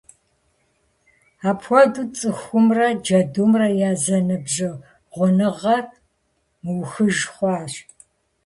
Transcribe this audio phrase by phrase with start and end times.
[1.49, 5.83] Апхуэдэу цӀыхумрэ джэдумрэ я зэныбжьэгъуныгъэр
[6.63, 7.73] мыухыж хъуащ.